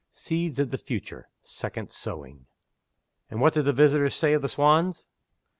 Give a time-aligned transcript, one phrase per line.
[0.13, 2.47] SEEDS OF THE FUTURE (SECOND SOWING).
[3.29, 5.05] AND what did the visitors say of the Swans?